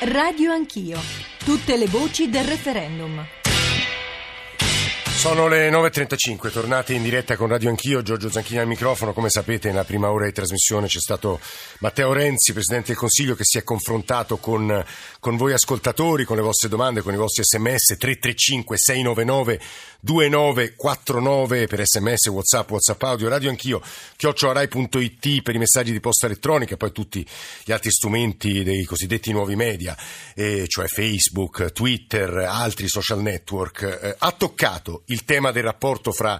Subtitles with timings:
[0.00, 1.00] Radio Anch'io.
[1.42, 3.45] Tutte le voci del referendum.
[5.26, 9.12] Sono le 9.35, tornate in diretta con Radio Anch'io, Giorgio Zanchini al microfono.
[9.12, 11.40] Come sapete nella prima ora di trasmissione c'è stato
[11.80, 14.84] Matteo Renzi, Presidente del Consiglio, che si è confrontato con,
[15.18, 19.60] con voi ascoltatori, con le vostre domande, con i vostri sms 335 699
[20.06, 23.82] 2949 per sms, whatsapp, whatsapp audio, Radio Anch'io,
[24.16, 27.26] chiocciorai.it per i messaggi di posta elettronica, poi tutti
[27.64, 29.96] gli altri strumenti dei cosiddetti nuovi media,
[30.36, 33.98] eh, cioè Facebook, Twitter, altri social network.
[34.00, 36.38] Eh, ha toccato il tema del rapporto fra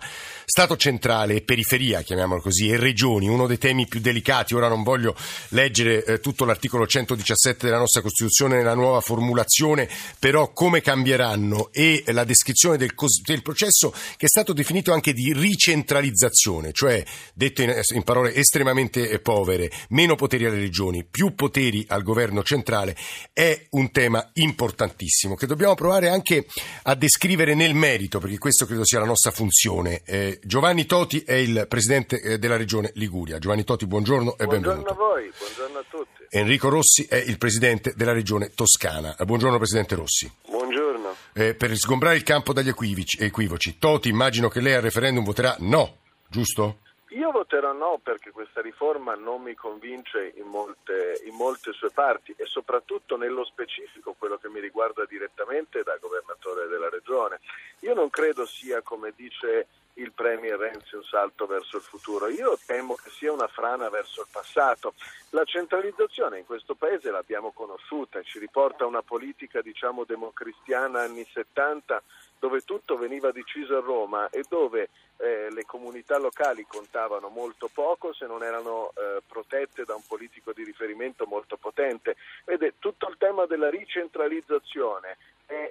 [0.48, 4.54] Stato centrale e periferia, chiamiamolo così, e regioni, uno dei temi più delicati.
[4.54, 5.16] Ora non voglio
[5.48, 9.88] leggere eh, tutto l'articolo 117 della nostra Costituzione nella nuova formulazione,
[10.20, 15.12] però come cambieranno e la descrizione del, cos- del processo che è stato definito anche
[15.12, 21.84] di ricentralizzazione, cioè detto in, in parole estremamente povere, meno poteri alle regioni, più poteri
[21.88, 22.96] al governo centrale,
[23.32, 26.46] è un tema importantissimo che dobbiamo provare anche
[26.84, 30.02] a descrivere nel merito, perché questo credo sia la nostra funzione.
[30.06, 33.38] Eh, Giovanni Toti è il presidente eh, della regione Liguria.
[33.38, 34.94] Giovanni Toti, buongiorno e buongiorno benvenuto.
[34.94, 36.26] Buongiorno a voi, buongiorno a tutti.
[36.30, 39.14] Enrico Rossi è il presidente della regione Toscana.
[39.18, 40.32] Buongiorno presidente Rossi.
[40.48, 41.14] Buongiorno.
[41.34, 45.56] Eh, per sgombrare il campo dagli equivoci, equivoci, Toti immagino che lei al referendum voterà
[45.58, 46.78] no, giusto?
[47.10, 52.34] Io voterò no perché questa riforma non mi convince in molte, in molte, sue parti
[52.36, 57.40] e soprattutto nello specifico quello che mi riguarda direttamente da governatore della regione.
[57.86, 62.26] Io non credo sia, come dice il Premier Renzi, un salto verso il futuro.
[62.26, 64.94] Io temo che sia una frana verso il passato.
[65.30, 71.24] La centralizzazione in questo Paese l'abbiamo conosciuta ci riporta a una politica, diciamo, democristiana anni
[71.32, 72.02] 70
[72.40, 78.12] dove tutto veniva deciso a Roma e dove eh, le comunità locali contavano molto poco
[78.12, 82.16] se non erano eh, protette da un politico di riferimento molto potente.
[82.44, 85.16] Vede, tutto il tema della ricentralizzazione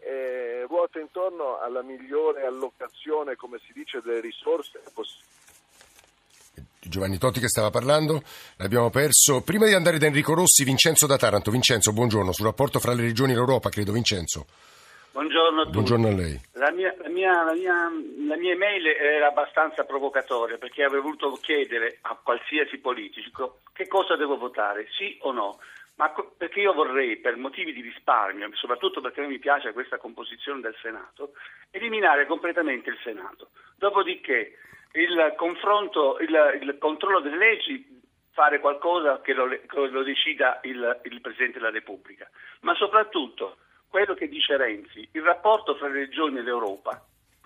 [0.06, 5.34] eh, ruota intorno alla migliore allocazione, come si dice, delle risorse possibili.
[6.88, 8.22] Giovanni Totti che stava parlando,
[8.58, 9.42] l'abbiamo perso.
[9.42, 11.50] Prima di andare da Enrico Rossi, Vincenzo da Taranto.
[11.50, 12.32] Vincenzo, buongiorno.
[12.32, 14.46] Sul rapporto fra le regioni e l'Europa, credo, Vincenzo.
[15.12, 15.74] Buongiorno a tutti.
[15.74, 16.40] Buongiorno a lei.
[16.54, 17.74] La mia, la, mia, la, mia,
[18.28, 24.16] la mia, email era abbastanza provocatoria perché avrei voluto chiedere a qualsiasi politico che cosa
[24.16, 25.58] devo votare, sì o no.
[25.96, 30.60] Ma perché io vorrei, per motivi di risparmio, soprattutto perché non mi piace questa composizione
[30.60, 31.34] del Senato,
[31.72, 33.52] eliminare completamente il Senato.
[33.78, 34.58] Dopodiché
[34.92, 38.02] il confronto, il, il controllo delle leggi,
[38.32, 42.30] fare qualcosa che lo, che lo decida il, il Presidente della Repubblica.
[42.62, 43.58] Ma soprattutto
[43.88, 47.02] quello che dice Renzi, il rapporto fra le regioni e l'Europa,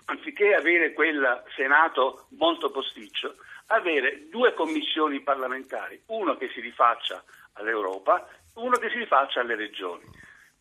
[0.06, 3.36] anziché avere quel Senato molto posticcio,
[3.66, 7.22] avere due commissioni parlamentari, uno che si rifaccia
[7.52, 8.28] all'Europa,
[8.62, 10.04] uno che si rifaccia alle regioni.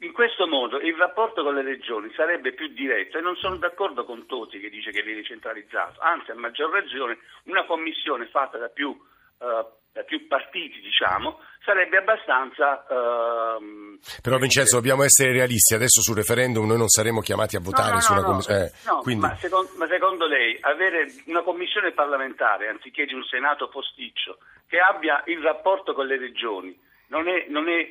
[0.01, 4.05] In questo modo il rapporto con le regioni sarebbe più diretto e non sono d'accordo
[4.05, 8.69] con Toti che dice che viene centralizzato, anzi a maggior ragione una commissione fatta da
[8.69, 12.85] più uh, da più partiti, diciamo, sarebbe abbastanza.
[12.87, 15.73] Uh, Però, Vincenzo, dobbiamo essere realisti.
[15.73, 18.65] Adesso sul referendum noi non saremo chiamati a votare no, no, su una no, commissione.
[18.65, 19.25] Eh, no, quindi...
[19.25, 24.79] ma, secondo, ma, secondo, lei avere una commissione parlamentare anziché di un Senato posticcio che
[24.79, 27.85] abbia il rapporto con le regioni non è, non è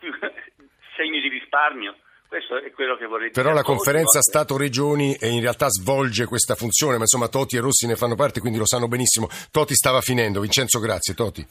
[0.96, 1.96] segno di risparmio?
[2.26, 3.40] Questo è quello che vorrei dire.
[3.40, 7.94] Però la conferenza Stato-Regioni in realtà svolge questa funzione, ma insomma Toti e Rossi ne
[7.94, 9.28] fanno parte, quindi lo sanno benissimo.
[9.50, 10.40] Toti stava finendo.
[10.40, 11.14] Vincenzo, grazie.
[11.14, 11.46] Toti.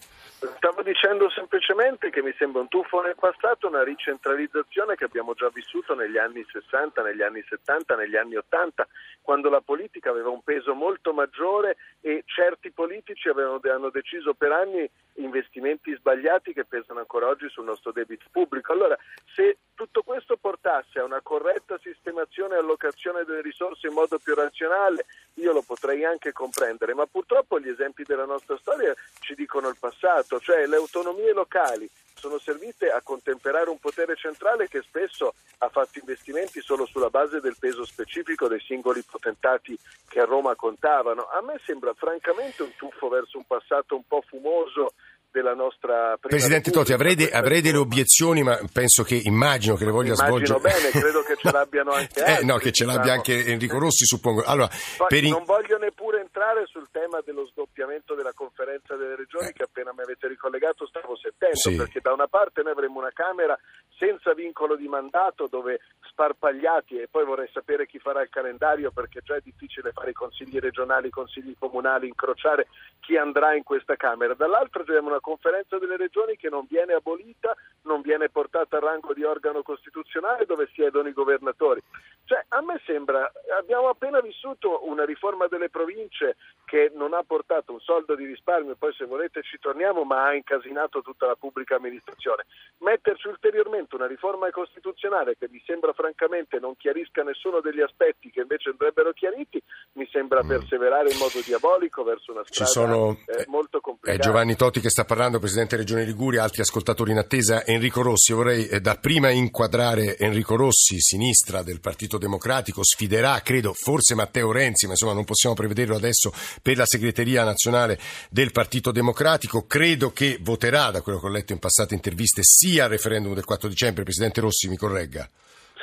[1.74, 6.20] Semplicemente che mi sembra un tuffo nel passato, una ricentralizzazione che abbiamo già vissuto negli
[6.20, 8.88] anni 60, negli anni 70, negli anni 80,
[9.22, 14.52] quando la politica aveva un peso molto maggiore e certi politici avevano, hanno deciso per
[14.52, 18.72] anni investimenti sbagliati che pesano ancora oggi sul nostro debito pubblico.
[18.72, 18.96] Allora,
[19.34, 24.34] se tutto questo portasse a una corretta sistemazione e allocazione delle risorse in modo più
[24.36, 29.70] razionale, io lo potrei anche comprendere, ma purtroppo gli esempi della nostra storia ci dicono
[29.70, 31.90] il passato, cioè le autonomie locali
[32.24, 37.42] sono servite a contemperare un potere centrale che spesso ha fatto investimenti solo sulla base
[37.42, 39.78] del peso specifico dei singoli potentati
[40.08, 41.28] che a Roma contavano.
[41.28, 44.94] A me sembra francamente un tuffo verso un passato un po' fumoso
[45.34, 49.92] della nostra Presidente Totti, avrei, de, avrei, delle obiezioni, ma penso che immagino che le
[49.92, 50.60] voglia immagino svolgere.
[50.60, 52.44] bene, credo che ce l'abbiano anche altri.
[52.44, 53.18] eh, no, che ce l'abbia diciamo.
[53.18, 54.44] anche Enrico Rossi, suppongo.
[54.44, 54.70] Allora,
[55.08, 55.32] per in...
[55.32, 59.54] non voglio neppure entrare sul tema dello sdoppiamento della conferenza delle regioni Eh.
[59.54, 61.76] che appena mi avete ricollegato stavo sentendo, Sì.
[61.76, 63.58] perché da una parte noi avremmo una Camera
[63.98, 65.80] senza vincolo di mandato dove
[66.14, 70.14] sparpagliati e poi vorrei sapere chi farà il calendario perché già è difficile fare i
[70.14, 72.68] consigli regionali, i consigli comunali, incrociare
[73.00, 74.36] chi andrà in questa Camera.
[74.36, 79.14] Dall'altro abbiamo una conferenza delle regioni che non viene abolita, non viene portata al rango
[79.14, 81.82] di organo costituzionale dove siedono i governatori.
[82.26, 87.74] Cioè, a me sembra, abbiamo appena vissuto una riforma delle province che non ha portato
[87.74, 91.76] un soldo di risparmio, poi se volete ci torniamo, ma ha incasinato tutta la pubblica
[91.76, 92.46] amministrazione.
[92.80, 98.42] Metterci ulteriormente una riforma costituzionale che mi sembra francamente non chiarisca nessuno degli aspetti che
[98.42, 99.62] invece andrebbero chiariti,
[99.94, 102.52] mi sembra perseverare in modo diabolico verso una Mm.
[102.52, 104.22] Strada sono eh, molto è complicata.
[104.22, 108.34] Giovanni Totti che sta parlando, Presidente Regione Liguria, altri ascoltatori in attesa, Enrico Rossi.
[108.34, 114.52] Vorrei eh, da prima inquadrare Enrico Rossi, sinistra del Partito Democratico, sfiderà, credo, forse Matteo
[114.52, 117.98] Renzi, ma insomma non possiamo prevederlo adesso per la segreteria nazionale
[118.30, 119.66] del Partito Democratico.
[119.66, 123.46] Credo che voterà, da quello che ho letto in passate interviste, sia al referendum del
[123.46, 124.04] 4 dicembre.
[124.04, 125.30] Presidente Rossi, mi corregga.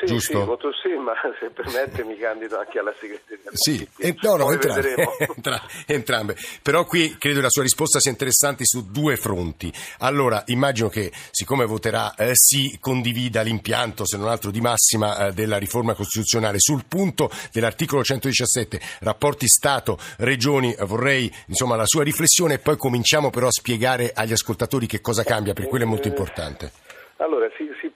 [0.00, 0.38] Sì, giusto?
[0.38, 3.50] sì, voto sì, ma se permette mi candido anche alla segreteria.
[3.52, 4.94] Sì, eh, no, no, entrambe,
[5.87, 6.37] entrambe.
[6.62, 9.70] Però qui credo la sua risposta sia interessante su due fronti.
[9.99, 15.32] Allora, immagino che siccome voterà eh, sì, condivida l'impianto, se non altro di massima, eh,
[15.32, 16.58] della riforma costituzionale.
[16.61, 23.29] Sul punto dell'articolo 117, rapporti Stato-Regioni, eh, vorrei insomma la sua riflessione e poi cominciamo
[23.29, 26.88] però a spiegare agli ascoltatori che cosa cambia, perché quello è molto importante.
[27.20, 27.50] Allora,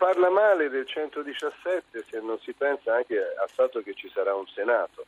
[0.05, 4.47] parla male del 117 se non si pensa anche al fatto che ci sarà un
[4.49, 5.07] Senato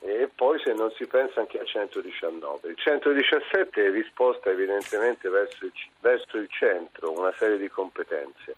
[0.00, 2.68] e poi se non si pensa anche al 119.
[2.70, 8.56] Il 117 è risposta evidentemente verso il, verso il centro, una serie di competenze.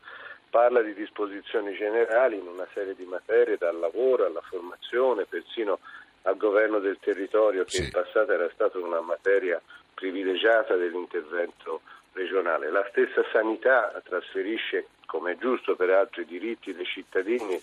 [0.49, 5.81] Parla di disposizioni generali in una serie di materie, dal lavoro alla formazione, persino
[6.23, 7.83] al governo del territorio, che Sì.
[7.83, 9.61] in passato era stata una materia
[9.93, 11.83] privilegiata dell'intervento
[12.15, 12.71] regionale.
[12.71, 17.59] La stessa sanità trasferisce, come è giusto peraltro, i diritti dei cittadini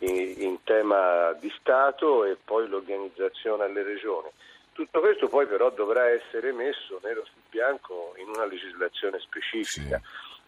[0.00, 4.28] in, in tema di Stato e poi l'organizzazione alle regioni.
[4.72, 10.00] Tutto questo poi però dovrà essere messo nero su bianco in una legislazione specifica.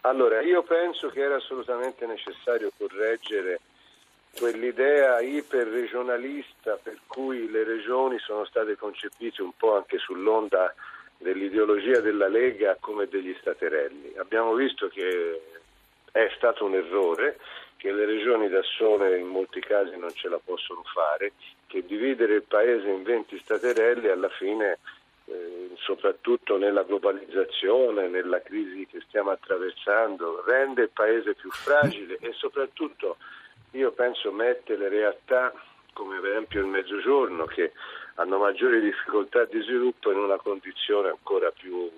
[0.02, 3.60] Allora, io penso che era assolutamente necessario correggere
[4.36, 10.74] quell'idea iperregionalista per cui le regioni sono state concepite un po' anche sull'onda
[11.16, 14.14] dell'ideologia della Lega come degli staterelli.
[14.18, 15.40] Abbiamo visto che
[16.14, 17.40] è stato un errore,
[17.76, 21.32] che le regioni da sole in molti casi non ce la possono fare,
[21.66, 24.78] che dividere il paese in 20 staterelli alla fine,
[25.24, 32.32] eh, soprattutto nella globalizzazione, nella crisi che stiamo attraversando, rende il paese più fragile e
[32.34, 33.16] soprattutto
[33.72, 35.52] io penso mette le realtà
[35.94, 37.72] come per esempio il mezzogiorno che
[38.16, 41.90] hanno maggiori difficoltà di sviluppo in una condizione ancora più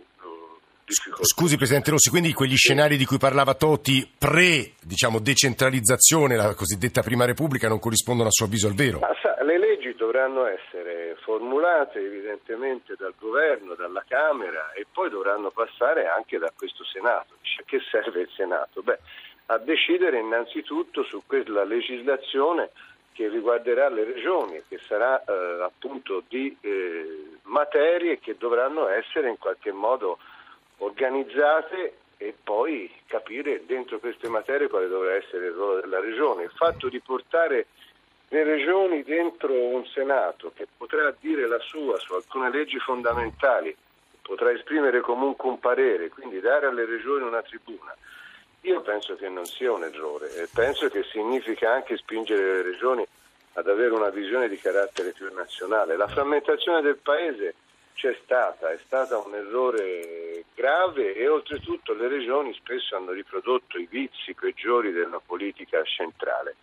[0.86, 1.34] difficoltosa.
[1.34, 7.02] Scusi Presidente Rossi, quindi quegli scenari di cui parlava Totti pre diciamo, decentralizzazione, la cosiddetta
[7.02, 9.00] prima repubblica, non corrispondono a suo avviso al vero?
[9.00, 15.50] Ma sa, le leggi dovranno essere formulate evidentemente dal governo, dalla Camera e poi dovranno
[15.50, 17.34] passare anche da questo Senato.
[17.42, 18.82] Dice, che serve il Senato?
[18.82, 18.98] Beh,
[19.46, 22.70] a decidere innanzitutto su quella legislazione
[23.12, 29.38] che riguarderà le regioni, che sarà eh, appunto di eh, materie che dovranno essere in
[29.38, 30.18] qualche modo
[30.78, 36.44] organizzate e poi capire dentro queste materie quale dovrà essere il ruolo della regione.
[36.44, 37.67] Il fatto di portare
[38.28, 43.76] le regioni dentro un Senato che potrà dire la sua su alcune leggi fondamentali,
[44.23, 47.94] potrà esprimere comunque un parere, quindi dare alle regioni una tribuna.
[48.62, 53.06] Io penso che non sia un errore e penso che significa anche spingere le regioni
[53.52, 55.97] ad avere una visione di carattere più nazionale.
[55.97, 57.54] La frammentazione del paese
[57.96, 63.88] c'è stata, è stata un errore grave e oltretutto le regioni spesso hanno riprodotto i
[63.90, 66.56] vizi peggiori della politica centrale.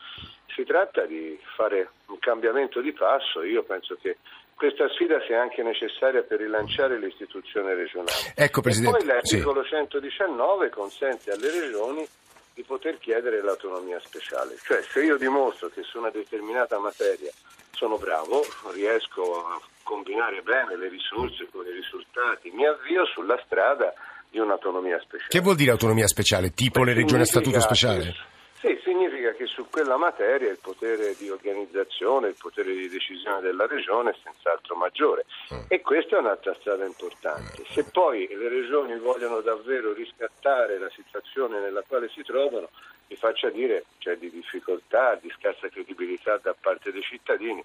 [0.56, 4.18] Si tratta di fare un cambiamento di passo, io penso che
[4.56, 8.34] questa sfida sia anche necessaria per rilanciare l'istituzione regionale.
[8.36, 12.08] Ecco, E poi l'articolo 119 consente alle regioni
[12.54, 17.32] di poter chiedere l'autonomia speciale, cioè se io dimostro che su una determinata materia
[17.72, 23.94] sono bravo, riesco a combinare bene le risorse con i risultati, mi avvio sulla strada
[24.30, 25.30] di un'autonomia speciale.
[25.30, 26.54] Che vuol dire autonomia speciale?
[26.54, 28.32] Tipo le regioni a statuto speciale?
[28.64, 33.68] Sì, significa che su quella materia il potere di organizzazione, il potere di decisione della
[33.68, 35.66] regione è senz'altro maggiore Mm.
[35.68, 37.66] e questa è un'altra strada importante.
[37.70, 42.70] Se poi le regioni vogliono davvero riscattare la situazione nella quale si trovano,
[43.10, 47.62] mi faccia dire c'è di difficoltà, di scarsa credibilità da parte dei cittadini,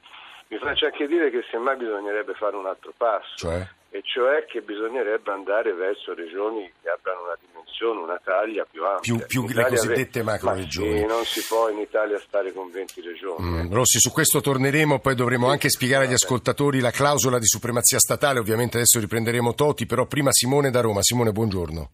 [0.48, 3.36] mi faccia anche dire che semmai bisognerebbe fare un altro passo.
[3.36, 3.68] Cioè?
[3.90, 9.14] E cioè che bisognerebbe andare verso regioni che abbiano una dimensione, una taglia più ampia.
[9.26, 10.98] Più, più le cosiddette macro regioni.
[10.98, 13.48] Sì, non si può in Italia stare con 20 regioni.
[13.48, 17.98] Mm, Rossi, su questo torneremo, poi dovremo anche spiegare agli ascoltatori la clausola di supremazia
[17.98, 21.02] statale, ovviamente adesso riprenderemo Toti, però prima Simone da Roma.
[21.02, 21.90] Simone, buongiorno.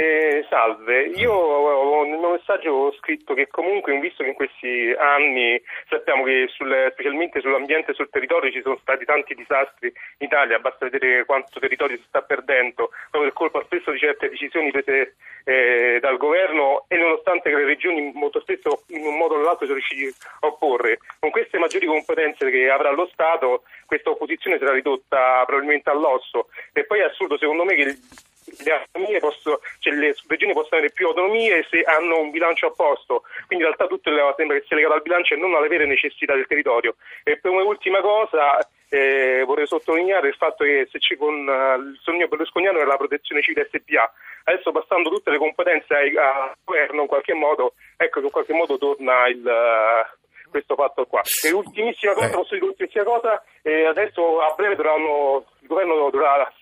[0.00, 1.08] Eh, salve.
[1.16, 6.46] Io nel mio messaggio ho scritto che comunque, visto che in questi anni sappiamo che
[6.48, 11.26] sul, specialmente sull'ambiente e sul territorio ci sono stati tanti disastri in Italia, basta vedere
[11.26, 16.16] quanto territorio si sta perdendo proprio per colpa spesso di certe decisioni prese eh, dal
[16.16, 20.06] governo e nonostante che le regioni molto spesso in un modo o nell'altro sono riusciti
[20.06, 20.96] a opporre.
[21.18, 26.48] Con queste maggiori competenze che avrà lo Stato, questa opposizione sarà ridotta probabilmente all'osso.
[26.72, 27.96] E poi è assurdo secondo me che
[28.64, 33.22] le, posso, cioè le regioni possono avere più autonomie se hanno un bilancio a posto,
[33.46, 36.34] quindi in realtà tutto sembra che sia legato al bilancio e non alle vere necessità
[36.34, 36.96] del territorio.
[37.24, 41.98] E per un'ultima cosa eh, vorrei sottolineare il fatto che se ci con uh, il
[42.02, 44.12] sogno berlusconiano era la protezione civile SPA,
[44.44, 48.78] adesso passando tutte le competenze al governo in qualche modo, ecco che in qualche modo
[48.78, 49.42] torna il...
[49.44, 50.18] Uh,
[50.50, 51.22] questo fatto qua.
[51.44, 52.30] E ultimissima cosa, eh.
[52.30, 56.52] posso dire ultimissima cosa, eh, adesso a breve dovranno, il governo dovrà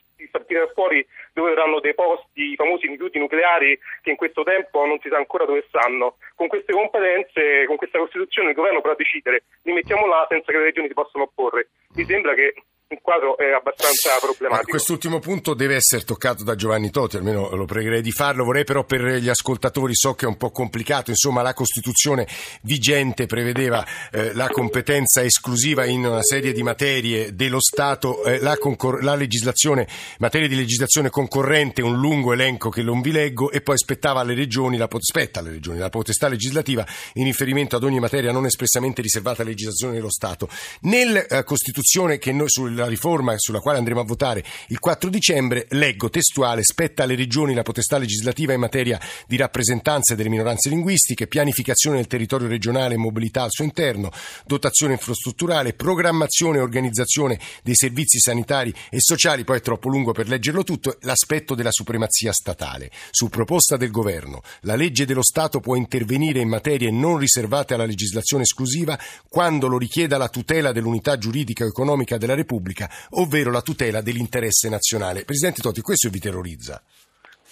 [0.46, 5.08] tirare fuori dove verranno deposti i famosi rifiuti nucleari che in questo tempo non si
[5.08, 6.16] sa ancora dove stanno.
[6.34, 10.58] Con queste competenze, con questa Costituzione il governo potrà decidere, li mettiamo là senza che
[10.58, 11.68] le regioni si possano opporre.
[11.94, 12.54] Mi sembra che
[12.90, 14.49] il quadro è abbastanza problematico.
[14.49, 18.45] Ma quest'ultimo punto deve essere toccato da Giovanni Toti, almeno lo pregherei di farlo.
[18.45, 22.26] Vorrei però per gli ascoltatori, so che è un po' complicato, insomma la Costituzione
[22.62, 28.57] vigente prevedeva eh, la competenza esclusiva in una serie di materie dello Stato, eh, la,
[28.57, 29.87] concor- la, legislazione,
[30.18, 34.35] materie di legislazione concorrente, un lungo elenco che non vi leggo, e poi spettava alle
[34.35, 39.02] regioni, la pot- alle regioni la potestà legislativa in riferimento ad ogni materia non espressamente
[39.02, 40.49] riservata alla legislazione dello Stato.
[40.83, 45.11] Nella eh, Costituzione che noi sul la riforma sulla quale andremo a votare il 4
[45.11, 50.68] dicembre, leggo testuale, spetta alle regioni la potestà legislativa in materia di rappresentanze delle minoranze
[50.68, 54.11] linguistiche, pianificazione del territorio regionale e mobilità al suo interno,
[54.47, 60.28] dotazione infrastrutturale, programmazione e organizzazione dei servizi sanitari e sociali, poi è troppo lungo per
[60.28, 62.90] leggerlo tutto, l'aspetto della supremazia statale.
[63.11, 67.85] Su proposta del governo, la legge dello Stato può intervenire in materie non riservate alla
[67.85, 73.50] legislazione esclusiva quando lo richieda la tutela dell'unità giuridica e economica della Repubblica pubblica, ovvero
[73.50, 75.25] la tutela dell'interesse nazionale.
[75.25, 76.82] Presidente Totti, questo vi terrorizza?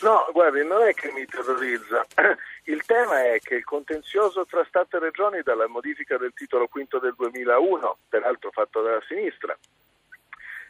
[0.02, 2.04] No, guardi, non è che mi terrorizza.
[2.64, 6.98] Il tema è che il contenzioso tra Stato e Regioni dalla modifica del titolo quinto
[6.98, 9.56] del 2001, peraltro fatto dalla sinistra,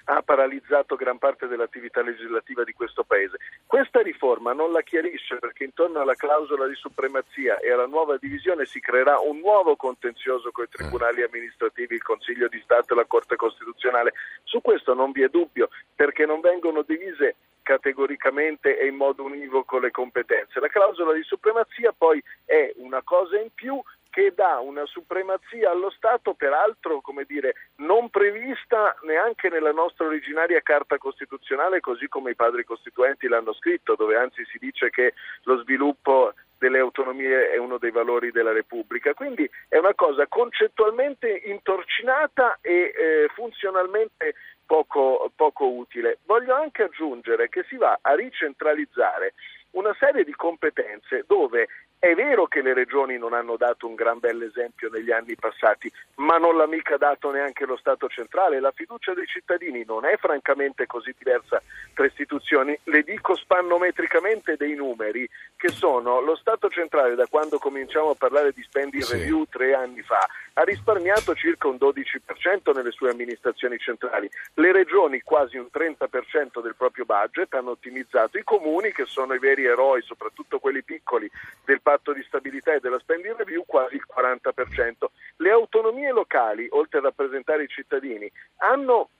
[0.08, 3.38] ha paralizzato gran parte dell'attività legislativa di questo Paese.
[3.66, 8.66] Questa riforma non la chiarisce perché intorno alla clausola di supremazia e alla nuova divisione
[8.66, 13.04] si creerà un nuovo contenzioso con i tribunali amministrativi, il Consiglio di Stato e la
[13.04, 14.12] Corte Costituzionale.
[14.44, 19.80] Su questo non vi è dubbio perché non vengono divise categoricamente e in modo univoco
[19.80, 20.60] le competenze.
[20.60, 23.82] La clausola di supremazia poi è una cosa in più
[24.16, 30.62] che dà una supremazia allo Stato, peraltro come dire, non prevista neanche nella nostra originaria
[30.62, 35.58] Carta Costituzionale, così come i padri costituenti l'hanno scritto, dove anzi si dice che lo
[35.58, 39.12] sviluppo delle autonomie è uno dei valori della Repubblica.
[39.12, 46.20] Quindi è una cosa concettualmente intorcinata e eh, funzionalmente poco, poco utile.
[46.24, 49.34] Voglio anche aggiungere che si va a ricentralizzare
[49.72, 54.18] una serie di competenze dove è vero che le regioni non hanno dato un gran
[54.18, 58.60] bell'esempio negli anni passati, ma non l'ha mica dato neanche lo Stato centrale.
[58.60, 61.60] La fiducia dei cittadini non è francamente così diversa
[61.94, 62.78] tra istituzioni.
[62.84, 68.52] Le dico spannometricamente dei numeri che sono lo Stato centrale da quando cominciamo a parlare
[68.52, 69.12] di spending sì.
[69.14, 70.26] review tre anni fa
[70.58, 74.28] ha risparmiato circa un 12% nelle sue amministrazioni centrali.
[74.54, 78.38] Le regioni quasi un 30% del proprio budget hanno ottimizzato.
[78.38, 81.30] I comuni, che sono i veri eroi, soprattutto quelli piccoli,
[81.64, 85.06] del patto di stabilità e della spending review quasi il 40%.
[85.36, 89.10] Le autonomie locali, oltre a rappresentare i cittadini, hanno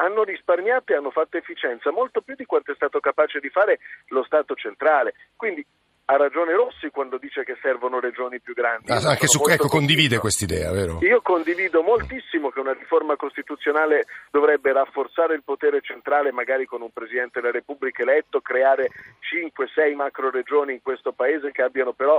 [0.00, 3.80] hanno risparmiato e hanno fatto efficienza molto più di quanto è stato capace di fare
[4.10, 5.14] lo Stato centrale.
[5.34, 5.66] Quindi
[6.10, 8.90] ha ragione Rossi quando dice che servono regioni più grandi.
[8.90, 10.98] Ah, anche su, ecco, condivide quest'idea, vero?
[11.02, 16.90] Io condivido moltissimo che una riforma costituzionale dovrebbe rafforzare il potere centrale, magari con un
[16.90, 18.88] Presidente della Repubblica eletto, creare
[19.20, 22.18] 5-6 macro regioni in questo Paese che abbiano però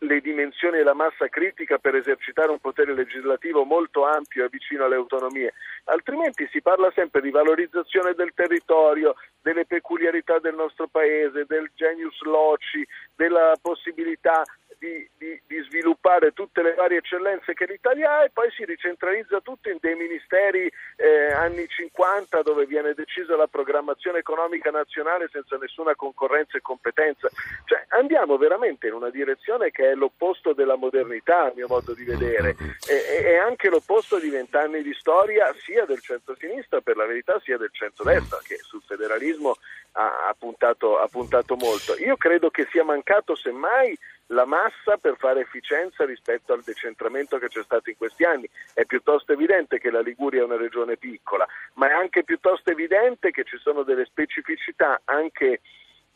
[0.00, 4.84] le dimensioni e la massa critica per esercitare un potere legislativo molto ampio e vicino
[4.84, 11.44] alle autonomie, altrimenti si parla sempre di valorizzazione del territorio, delle peculiarità del nostro paese,
[11.46, 12.86] del genius loci,
[13.16, 14.42] della possibilità
[14.78, 19.40] di, di, di, sviluppare tutte le varie eccellenze che l'Italia ha e poi si ricentralizza
[19.40, 25.56] tutto in dei ministeri eh, anni 50 dove viene decisa la programmazione economica nazionale senza
[25.56, 27.28] nessuna concorrenza e competenza.
[27.64, 32.04] Cioè, andiamo veramente in una direzione che è l'opposto della modernità, a mio modo di
[32.04, 32.56] vedere,
[32.88, 37.58] e, e anche l'opposto di vent'anni di storia sia del centro-sinistra, per la verità, sia
[37.58, 39.56] del centro-destra, che sul federalismo
[39.98, 41.96] ha, ha, puntato, ha puntato molto.
[41.98, 47.48] Io credo che sia mancato semmai la massa per fare efficienza rispetto al decentramento che
[47.48, 48.48] c'è stato in questi anni.
[48.72, 53.30] È piuttosto evidente che la Liguria è una regione piccola, ma è anche piuttosto evidente
[53.30, 55.60] che ci sono delle specificità anche,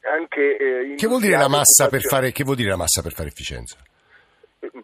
[0.03, 3.13] anche eh, che, vuol dire la massa per fare, che vuol dire la massa per
[3.13, 3.77] fare efficienza?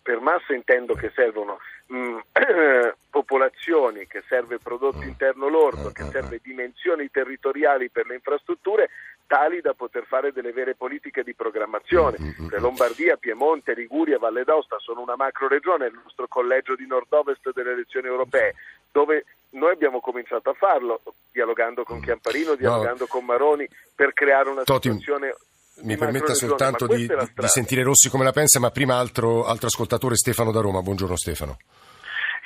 [0.02, 1.58] Per massa intendo che servono
[1.88, 2.18] mh, mm,
[3.11, 5.09] popolazioni, che serve prodotto mm.
[5.09, 8.88] interno lordo, che mm, serve dimensioni territoriali per le infrastrutture
[9.26, 12.16] tali da poter fare delle vere politiche di programmazione.
[12.49, 17.52] Cioè, Lombardia, Piemonte, Liguria, Valle d'Aosta sono una macro regione, il nostro collegio di nord-ovest
[17.52, 18.54] delle elezioni europee,
[18.90, 23.07] dove noi abbiamo cominciato a farlo, dialogando con Chiamparino, dialogando no.
[23.07, 25.35] con Maroni, per creare una Toti, situazione
[25.82, 30.16] mi permetta soltanto di, di, sentire Rossi come la pensa, ma prima altro, altro ascoltatore
[30.16, 30.82] Stefano da Roma.
[30.82, 31.58] Buongiorno Stefano.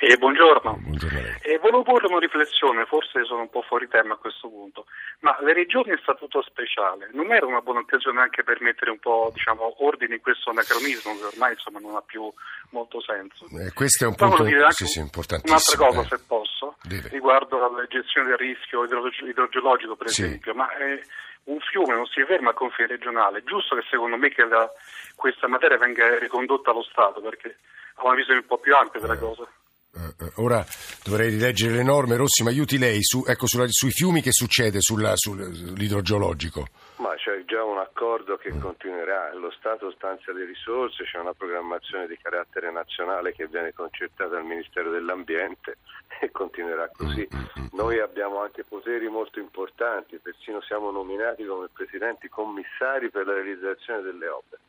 [0.03, 0.79] Eh, buongiorno.
[0.81, 4.85] buongiorno eh, volevo porre una riflessione, forse sono un po' fuori tema a questo punto,
[5.19, 8.99] ma le regioni a statuto speciale non era una buona occasione anche per mettere un
[8.99, 12.31] po' diciamo, ordine in questo anacronismo che ormai insomma, non ha più
[12.71, 13.45] molto senso.
[13.57, 15.85] Eh, questo è un punto sì, sì, importantissimo.
[15.85, 16.17] Un'altra cosa, eh.
[16.17, 17.07] se posso, Deve.
[17.09, 20.23] riguardo alla gestione del rischio idrogeologico, per sì.
[20.23, 21.01] esempio, ma eh,
[21.45, 24.69] un fiume non si ferma a confine regionale, è giusto che secondo me che la,
[25.15, 27.57] questa materia venga ricondotta allo Stato perché
[27.95, 29.19] ha una visione un po' più ampia della eh.
[29.19, 29.47] cosa.
[29.95, 30.65] Uh, ora
[31.03, 32.15] dovrei rileggere le norme.
[32.15, 36.65] Rossi, mi aiuti lei su, ecco, sulla, sui fiumi che succede sulla, sull'idrogeologico?
[36.95, 38.59] Ma c'è già un accordo che mm.
[38.59, 44.31] continuerà, lo Stato stanzia le risorse, c'è una programmazione di carattere nazionale che viene concertata
[44.31, 45.77] dal Ministero dell'Ambiente
[46.19, 47.27] e continuerà così.
[47.31, 53.27] Mm, mm, Noi abbiamo anche poteri molto importanti, persino siamo nominati come presidenti commissari per
[53.27, 54.61] la realizzazione delle opere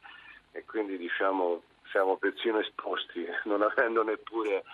[0.52, 4.64] e quindi diciamo siamo persino esposti, non avendo neppure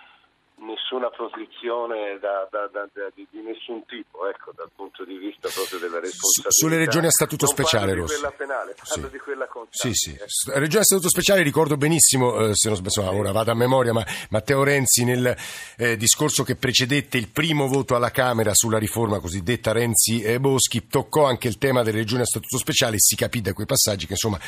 [0.61, 5.99] nessuna posizione da, da, da, di, nessun tipo, ecco, dal punto di vista proprio della
[5.99, 6.51] responsabilità.
[6.51, 8.13] Sulle regioni a statuto non speciale, Rossi.
[8.13, 9.11] di quella penale, parlo sì.
[9.11, 9.93] di quella contabile.
[9.93, 10.11] Sì, sì.
[10.11, 10.59] Ecco.
[10.59, 13.17] Regione a statuto speciale ricordo benissimo, eh, se non insomma, sì.
[13.17, 15.35] ora vado a memoria, ma Matteo Renzi nel
[15.77, 21.47] eh, discorso che precedette il primo voto alla Camera sulla riforma cosiddetta Renzi-Boschi toccò anche
[21.47, 24.39] il tema delle regioni a statuto speciale e si capì da quei passaggi che insomma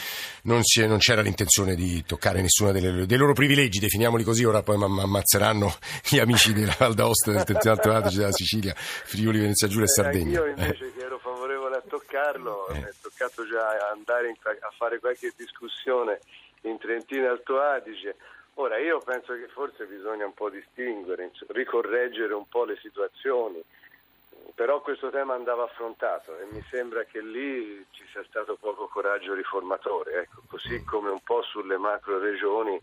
[0.43, 5.02] non, non c'era l'intenzione di toccare nessuno dei loro privilegi, definiamoli così, ora poi mi
[5.02, 5.73] ammazzeranno
[6.10, 9.94] gli amici della Val d'Aosta, del Trentino Adige, della Sicilia, Friuli, Venezia Giulia e eh,
[9.94, 10.39] Sardegna.
[10.39, 10.94] Io invece eh.
[10.94, 12.74] che ero favorevole a toccarlo, eh.
[12.74, 16.20] mi è toccato già andare in, a fare qualche discussione
[16.62, 18.16] in Trentino Alto Adige.
[18.56, 23.63] Ora io penso che forse bisogna un po' distinguere, ricorreggere un po' le situazioni,
[24.54, 29.34] però questo tema andava affrontato e mi sembra che lì ci sia stato poco coraggio
[29.34, 32.80] riformatore, ecco, così come un po' sulle macro regioni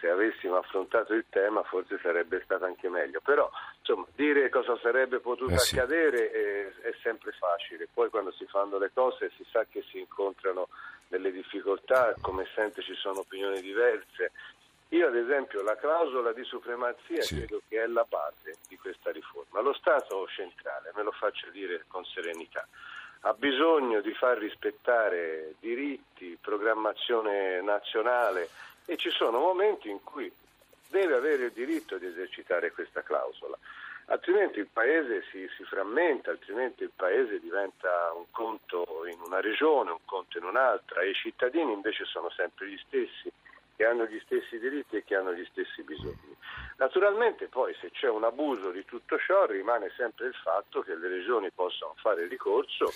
[0.00, 3.20] se avessimo affrontato il tema forse sarebbe stato anche meglio.
[3.20, 5.78] Però insomma, dire cosa sarebbe potuto eh sì.
[5.78, 9.98] accadere è, è, sempre facile, poi quando si fanno le cose si sa che si
[9.98, 10.68] incontrano
[11.06, 14.32] delle difficoltà, come sempre ci sono opinioni diverse.
[14.92, 17.36] Io ad esempio la clausola di supremazia sì.
[17.36, 19.60] credo che è la base di questa riforma.
[19.60, 22.66] Lo Stato centrale, me lo faccio dire con serenità,
[23.20, 28.48] ha bisogno di far rispettare diritti, programmazione nazionale,
[28.86, 30.30] e ci sono momenti in cui
[30.88, 33.56] deve avere il diritto di esercitare questa clausola,
[34.06, 39.90] altrimenti il paese si, si, frammenta, altrimenti il paese diventa un conto in una regione,
[39.90, 41.02] un conto in un'altra.
[41.02, 43.30] E i cittadini invece sono sempre gli stessi
[43.80, 46.36] che hanno gli stessi diritti e che hanno gli stessi bisogni.
[46.76, 51.08] Naturalmente poi se c'è un abuso di tutto ciò rimane sempre il fatto che le
[51.08, 52.92] regioni possano fare ricorso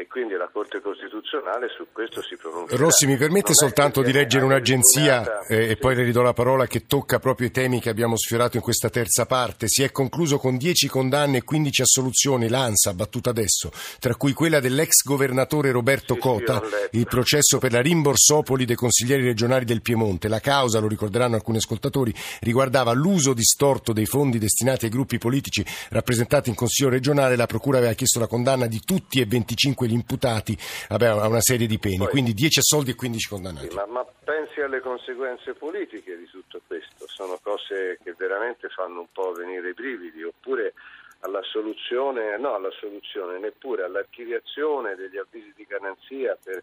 [0.00, 2.76] e quindi la Corte Costituzionale su questo si pronuncia.
[2.76, 6.86] Rossi, mi permette soltanto di leggere un'agenzia eh, e poi le ridò la parola che
[6.86, 9.66] tocca proprio i temi che abbiamo sfiorato in questa terza parte.
[9.66, 14.60] Si è concluso con 10 condanne e 15 assoluzioni l'ANSA battuta adesso, tra cui quella
[14.60, 19.82] dell'ex governatore Roberto sì, Cota, sì, il processo per la rimborsopoli dei consiglieri regionali del
[19.82, 20.28] Piemonte.
[20.28, 25.66] La causa, lo ricorderanno alcuni ascoltatori, riguardava l'uso distorto dei fondi destinati ai gruppi politici
[25.88, 27.34] rappresentati in Consiglio regionale.
[27.34, 30.56] La Procura aveva chiesto la condanna di tutti e 25 gli imputati
[30.88, 33.68] a una serie di pene, Poi, quindi 10 assolti e 15 condannati.
[33.68, 39.00] Sì, ma, ma pensi alle conseguenze politiche di tutto questo, sono cose che veramente fanno
[39.00, 40.74] un po' venire i brividi, oppure
[41.20, 46.60] alla soluzione, no alla soluzione, neppure all'archiviazione degli avvisi di garanzia per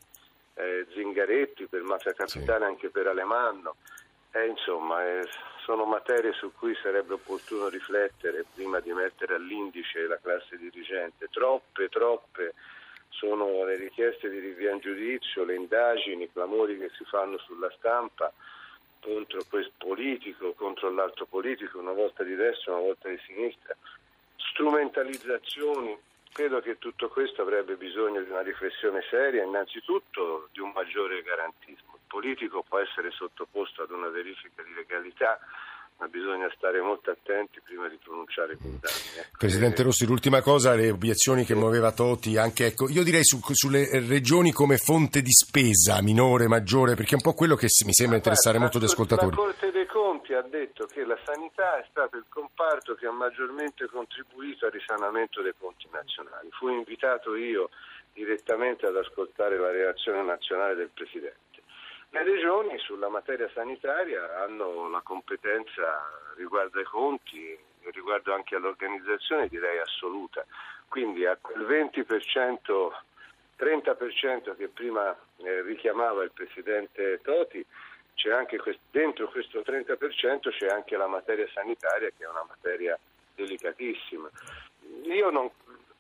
[0.56, 2.72] eh, Zingaretti, per Mafia Capitale sì.
[2.72, 3.76] anche per Alemanno.
[4.32, 5.28] Eh, insomma, eh,
[5.64, 11.28] sono materie su cui sarebbe opportuno riflettere prima di mettere all'indice la classe dirigente.
[11.32, 12.54] Troppe, troppe
[13.18, 17.72] sono le richieste di rinvio in giudizio, le indagini, i clamori che si fanno sulla
[17.78, 18.32] stampa
[19.02, 23.76] contro questo politico, contro l'altro politico, una volta di destra, una volta di sinistra,
[24.36, 25.98] strumentalizzazioni.
[26.34, 31.94] Credo che tutto questo avrebbe bisogno di una riflessione seria, innanzitutto di un maggiore garantismo.
[31.94, 35.40] Il politico può essere sottoposto ad una verifica di legalità,
[35.98, 39.16] ma bisogna stare molto attenti prima di pronunciare condanne.
[39.18, 39.26] Eh.
[39.38, 43.88] Presidente Rossi, l'ultima cosa, le obiezioni che muoveva Toti, anche, ecco, io direi su, sulle
[44.08, 48.18] regioni come fonte di spesa minore, maggiore, perché è un po' quello che mi sembra
[48.18, 49.30] interessare molto gli ascoltatori.
[49.30, 53.12] La Corte dei Conti ha detto che la sanità è stato il comparto che ha
[53.12, 56.50] maggiormente contribuito al risanamento dei conti nazionali.
[56.52, 57.70] Fui invitato io
[58.12, 61.45] direttamente ad ascoltare la reazione nazionale del Presidente.
[62.10, 67.58] Le regioni sulla materia sanitaria hanno la competenza riguardo ai conti
[67.92, 70.46] riguardo anche all'organizzazione direi assoluta.
[70.88, 72.92] Quindi a quel 20%,
[73.58, 77.66] 30% che prima eh, richiamava il Presidente Toti,
[78.16, 82.98] c'è anche questo, dentro questo 30% c'è anche la materia sanitaria che è una materia
[83.36, 84.30] delicatissima.
[85.04, 85.50] Io non,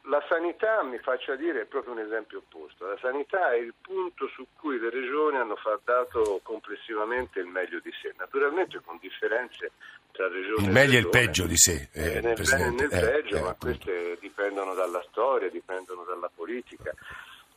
[0.07, 2.85] la sanità, mi faccia dire, è proprio un esempio opposto.
[2.85, 7.91] La sanità è il punto su cui le regioni hanno dato complessivamente il meglio di
[8.01, 9.71] sé, naturalmente con differenze
[10.11, 11.89] tra regioni il meglio e il peggio di sé.
[11.93, 16.29] Eh, nel bene e nel eh, peggio, eh, ma queste dipendono dalla storia, dipendono dalla
[16.33, 16.93] politica.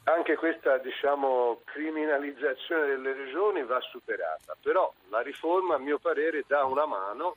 [0.05, 6.65] Anche questa diciamo, criminalizzazione delle regioni va superata, però la riforma a mio parere dà
[6.65, 7.37] una mano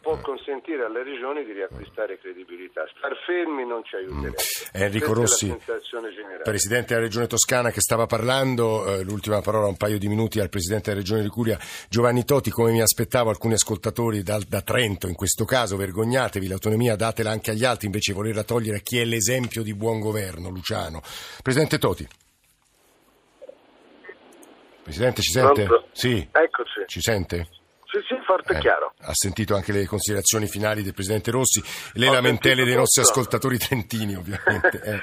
[0.00, 2.84] può consentire alle regioni di riacquistare credibilità.
[2.96, 4.36] Star fermi non ci aiuterebbe.
[4.36, 4.82] Mm.
[4.82, 5.56] Enrico Rossi,
[6.42, 10.48] Presidente della Regione Toscana che stava parlando, eh, l'ultima parola un paio di minuti al
[10.48, 15.14] Presidente della Regione Liguria Giovanni Toti, come mi aspettavo alcuni ascoltatori da, da Trento in
[15.14, 19.04] questo caso, vergognatevi, l'autonomia datela anche agli altri invece di volerla togliere a chi è
[19.04, 21.02] l'esempio di buon governo, Luciano.
[21.42, 22.08] Presidente Toti.
[24.82, 25.64] Presidente ci sente?
[25.64, 25.88] Pronto?
[25.92, 26.28] Sì.
[26.32, 26.84] Eccoci.
[26.86, 27.48] Ci sente?
[27.90, 28.94] Sì, sì, forte e eh, chiaro.
[29.00, 31.60] Ha sentito anche le considerazioni finali del Presidente Rossi,
[31.94, 33.18] le Ho lamentele dei nostri tutto.
[33.18, 34.80] ascoltatori trentini ovviamente.
[34.90, 35.00] Eh.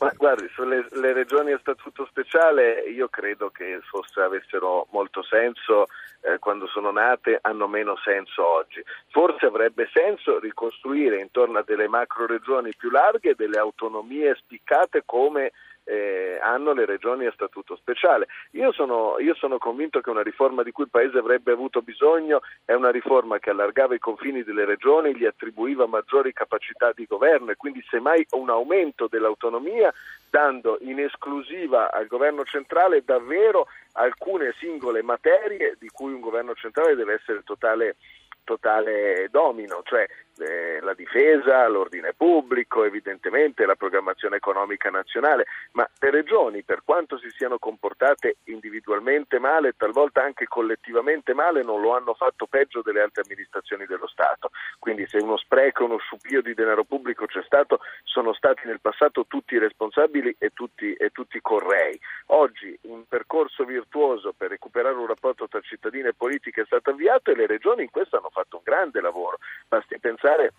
[0.00, 5.86] Ma guardi, sulle regioni a statuto speciale io credo che forse avessero molto senso
[6.20, 8.82] eh, quando sono nate, hanno meno senso oggi.
[9.10, 15.52] Forse avrebbe senso ricostruire intorno a delle macro regioni più larghe delle autonomie spiccate come
[15.84, 18.26] eh, hanno le regioni a statuto speciale.
[18.52, 22.40] Io sono, io sono, convinto che una riforma di cui il Paese avrebbe avuto bisogno
[22.64, 27.50] è una riforma che allargava i confini delle regioni, gli attribuiva maggiori capacità di governo
[27.50, 29.92] e quindi semmai un aumento dell'autonomia
[30.30, 36.96] dando in esclusiva al governo centrale davvero alcune singole materie di cui un governo centrale
[36.96, 37.96] deve essere totale
[38.44, 40.06] totale domino, cioè
[40.38, 47.18] eh, la difesa, l'ordine pubblico, evidentemente la programmazione economica nazionale, ma le regioni, per quanto
[47.18, 53.00] si siano comportate individualmente male, talvolta anche collettivamente male, non lo hanno fatto peggio delle
[53.00, 54.50] altre amministrazioni dello Stato.
[54.78, 59.26] Quindi se uno spreco, uno sciupio di denaro pubblico c'è stato, sono stati nel passato
[59.26, 61.98] tutti responsabili e tutti, e tutti correi.
[62.26, 67.30] Oggi un percorso virtuoso per recuperare un rapporto tra cittadini e politica è stato avviato
[67.30, 69.38] e le regioni in questo hanno fatto un grande lavoro.
[69.68, 70.52] Basti pensare pensare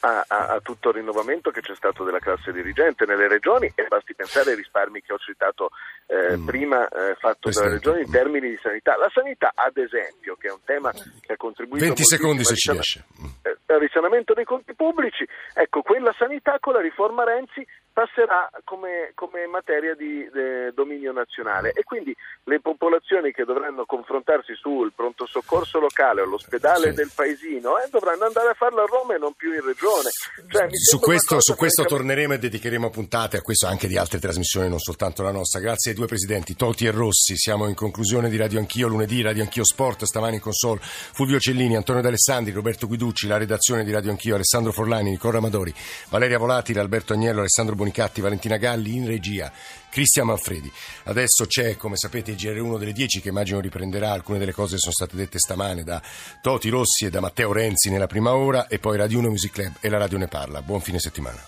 [0.00, 3.86] a, a, a, tutto il rinnovamento che c'è stato della classe dirigente nelle regioni e
[3.88, 5.70] basti pensare ai risparmi che ho citato
[6.06, 6.46] eh, mm.
[6.46, 8.96] prima eh, fatto dalle regioni in termini di sanità.
[8.96, 12.70] La sanità, ad esempio, che è un tema che ha contribuito 20 secondi se ci
[12.70, 13.04] riesce.
[13.42, 17.66] Eh, risanamento dei conti pubblici, ecco, quella sanità con la riforma Renzi
[17.98, 24.54] passerà come, come materia di eh, dominio nazionale e quindi le popolazioni che dovranno confrontarsi
[24.54, 26.94] sul pronto soccorso locale o l'ospedale sì.
[26.94, 30.10] del paesino eh, dovranno andare a farlo a Roma e non più in regione.
[30.48, 34.68] Cioè, su questo, su questo torneremo e dedicheremo puntate a questo anche di altre trasmissioni,
[34.68, 35.58] non soltanto la nostra.
[35.58, 37.36] Grazie ai due presidenti, Toti e Rossi.
[37.36, 41.74] Siamo in conclusione di Radio Anch'io lunedì, Radio Anch'io Sport, stamani in console Fulvio Cellini,
[41.74, 45.74] Antonio D'Alessandri, Roberto Guiducci, la redazione di Radio Anch'io, Alessandro Forlani, Nicola Amadori,
[46.08, 49.52] Valeria Volatile, Alberto Agnello, Alessandro Bonicatti, Valentina Galli in regia,
[49.90, 50.70] Cristian Manfredi.
[51.04, 54.80] Adesso c'è, come sapete, il GR1 delle 10 che immagino riprenderà alcune delle cose che
[54.80, 56.00] sono state dette stamane da
[56.40, 59.72] Toti Rossi e da Matteo Renzi nella prima ora e poi Radio 1 Music Club
[59.80, 60.62] e la radio ne parla.
[60.62, 61.44] Buon fine settimana.